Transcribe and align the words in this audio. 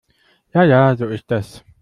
Ja 0.51 0.63
ja, 0.63 0.95
so 0.97 1.05
ist 1.05 1.29
das. 1.29 1.63